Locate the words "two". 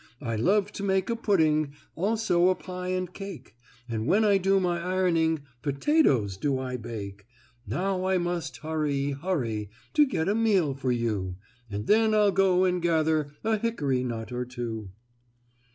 14.43-14.89